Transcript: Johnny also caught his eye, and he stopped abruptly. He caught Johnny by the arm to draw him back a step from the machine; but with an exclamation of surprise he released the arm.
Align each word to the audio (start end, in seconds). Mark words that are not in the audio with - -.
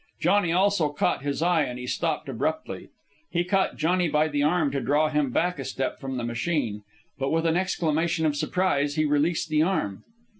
Johnny 0.19 0.51
also 0.51 0.89
caught 0.89 1.21
his 1.21 1.43
eye, 1.43 1.61
and 1.61 1.77
he 1.77 1.85
stopped 1.85 2.27
abruptly. 2.27 2.89
He 3.29 3.43
caught 3.43 3.77
Johnny 3.77 4.09
by 4.09 4.29
the 4.29 4.41
arm 4.41 4.71
to 4.71 4.81
draw 4.81 5.09
him 5.09 5.29
back 5.29 5.59
a 5.59 5.63
step 5.63 5.99
from 5.99 6.17
the 6.17 6.23
machine; 6.23 6.81
but 7.19 7.29
with 7.29 7.45
an 7.45 7.55
exclamation 7.55 8.25
of 8.25 8.35
surprise 8.35 8.95
he 8.95 9.05
released 9.05 9.49
the 9.49 9.61
arm. 9.61 10.03